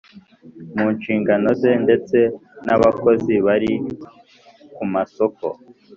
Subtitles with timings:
[0.77, 2.17] mu nshingano ze ndetse
[2.65, 3.71] n Abakozi bari
[4.75, 5.45] kumasoko